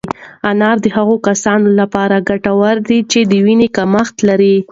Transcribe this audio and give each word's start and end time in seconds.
انار 0.49 0.77
د 0.81 0.87
هغو 0.97 1.15
کسانو 1.27 1.67
لپاره 1.79 2.25
ګټور 2.29 2.75
دی 2.87 2.99
چې 3.11 3.19
د 3.31 3.31
وینې 3.45 3.67
کمښت 3.77 4.15
لري. 4.29 4.55